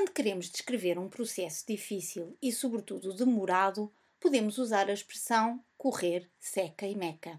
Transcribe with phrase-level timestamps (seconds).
[0.00, 6.86] Quando queremos descrever um processo difícil e, sobretudo, demorado, podemos usar a expressão correr seca
[6.86, 7.38] e meca.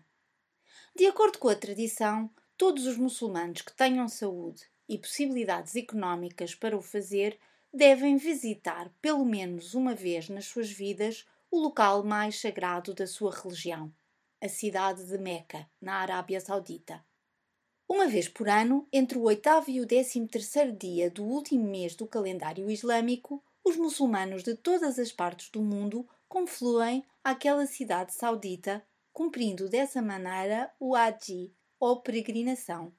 [0.95, 6.77] De acordo com a tradição, todos os muçulmanos que tenham saúde e possibilidades económicas para
[6.77, 7.39] o fazer
[7.73, 13.33] devem visitar pelo menos uma vez nas suas vidas o local mais sagrado da sua
[13.33, 13.91] religião,
[14.39, 17.03] a cidade de Meca, na Arábia Saudita.
[17.93, 21.93] Uma vez por ano, entre o oitavo e o décimo terceiro dia do último mês
[21.93, 28.81] do calendário islâmico, os muçulmanos de todas as partes do mundo confluem àquela cidade saudita,
[29.11, 32.93] cumprindo dessa maneira o Haji, ou peregrinação.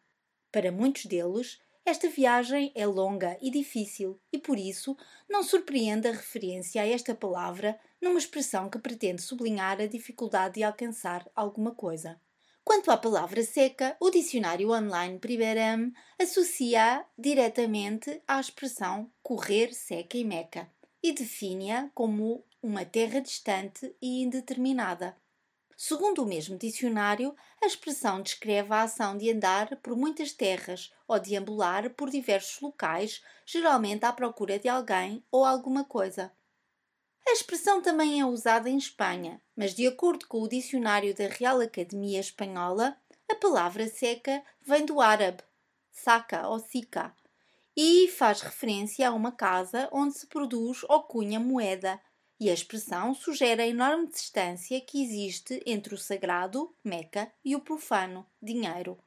[0.53, 4.94] Para muitos deles, esta viagem é longa e difícil e, por isso,
[5.27, 10.62] não surpreende a referência a esta palavra numa expressão que pretende sublinhar a dificuldade de
[10.62, 12.20] alcançar alguma coisa.
[12.64, 20.24] Quanto à palavra seca, o dicionário online Primeram associa diretamente à expressão correr seca e
[20.24, 20.70] meca
[21.02, 25.16] e define-a como uma terra distante e indeterminada.
[25.77, 31.19] Segundo o mesmo dicionário, a expressão descreve a ação de andar por muitas terras ou
[31.19, 36.32] de ambular por diversos locais, geralmente à procura de alguém ou alguma coisa.
[37.27, 41.61] A expressão também é usada em Espanha, mas de acordo com o dicionário da Real
[41.61, 42.97] Academia Espanhola,
[43.31, 45.43] a palavra seca vem do árabe
[45.93, 47.15] saca ou sica
[47.77, 52.00] e faz referência a uma casa onde se produz ou cunha moeda,
[52.39, 57.61] e a expressão sugere a enorme distância que existe entre o sagrado, Meca, e o
[57.61, 58.99] profano, dinheiro.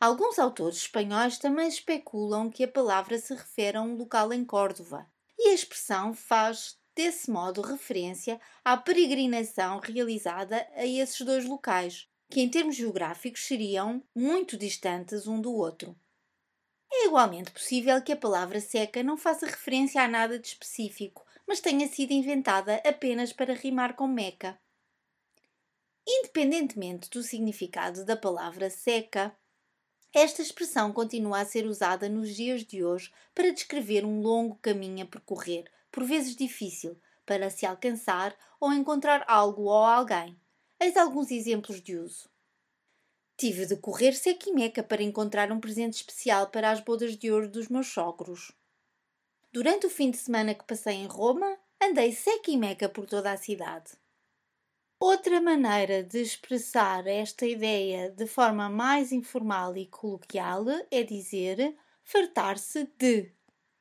[0.00, 5.06] Alguns autores espanhóis também especulam que a palavra se refere a um local em Córdoba,
[5.38, 12.40] e a expressão faz desse modo referência à peregrinação realizada a esses dois locais, que
[12.40, 15.96] em termos geográficos seriam muito distantes um do outro.
[16.90, 21.60] É igualmente possível que a palavra seca não faça referência a nada de específico, mas
[21.60, 24.58] tenha sido inventada apenas para rimar com Meca.
[26.06, 29.34] Independentemente do significado da palavra seca,
[30.12, 35.04] esta expressão continua a ser usada nos dias de hoje para descrever um longo caminho
[35.04, 40.36] a percorrer, por vezes difícil, para se alcançar ou encontrar algo ou alguém.
[40.80, 42.28] Eis alguns exemplos de uso.
[43.36, 47.30] Tive de correr seca e meca para encontrar um presente especial para as bodas de
[47.30, 48.52] ouro dos meus sogros.
[49.52, 53.30] Durante o fim de semana que passei em Roma, andei seca e meca por toda
[53.30, 53.92] a cidade.
[54.98, 62.88] Outra maneira de expressar esta ideia de forma mais informal e coloquial é dizer fartar-se
[62.96, 63.34] de.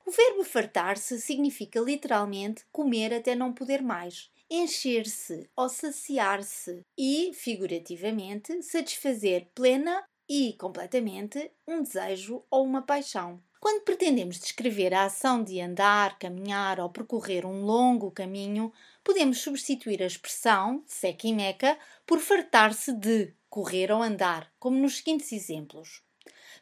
[0.06, 8.62] O verbo fartar-se significa literalmente comer até não poder mais, encher-se ou saciar-se e, figurativamente,
[8.64, 13.42] satisfazer plena e completamente um desejo ou uma paixão.
[13.62, 18.74] Quando pretendemos descrever a ação de andar, caminhar ou percorrer um longo caminho,
[19.04, 24.98] podemos substituir a expressão seca e meca por fartar-se de correr ou andar, como nos
[24.98, 26.02] seguintes exemplos.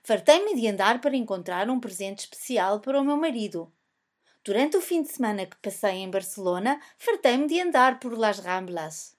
[0.03, 3.71] Fartei-me de andar para encontrar um presente especial para o meu marido.
[4.43, 9.17] Durante o fim de semana que passei em Barcelona, fartei-me de andar por Las Ramblas.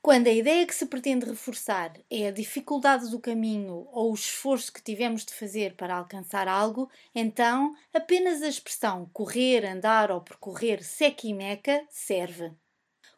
[0.00, 4.72] Quando a ideia que se pretende reforçar é a dificuldade do caminho ou o esforço
[4.72, 10.82] que tivemos de fazer para alcançar algo, então apenas a expressão correr, andar ou percorrer
[10.84, 12.52] seca e meca serve.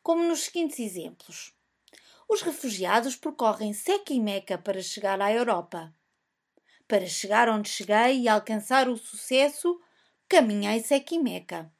[0.03, 1.55] Como nos seguintes exemplos:
[2.31, 5.93] Os refugiados percorrem seca e meca para chegar à Europa.
[6.87, 9.81] Para chegar onde cheguei e alcançar o sucesso,
[10.29, 11.73] caminhei seca e meca.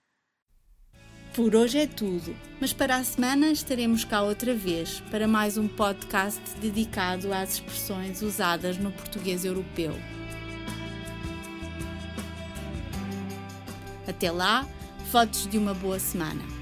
[1.33, 5.69] Por hoje é tudo, mas para a semana estaremos cá outra vez para mais um
[5.69, 9.93] podcast dedicado às expressões usadas no português europeu.
[14.05, 14.67] Até lá,
[15.13, 16.60] fotos de uma boa semana.